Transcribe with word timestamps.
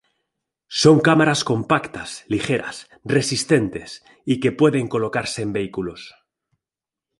Son 0.81 0.97
cámaras 1.07 1.41
compactas, 1.51 2.09
ligeras, 2.27 2.89
resistentes 3.05 3.89
y 4.31 4.33
que 4.39 4.51
pueden 4.51 4.87
colocarse 4.87 5.43
en 5.43 5.53
vehículos. 5.53 6.15